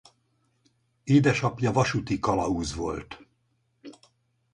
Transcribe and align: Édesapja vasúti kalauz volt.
Édesapja 1.05 1.71
vasúti 1.71 2.19
kalauz 2.19 2.73
volt. 2.75 3.27